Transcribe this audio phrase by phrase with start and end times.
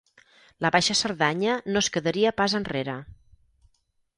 [0.65, 2.97] La Baixa Cerdanya no es quedaria pas enrere.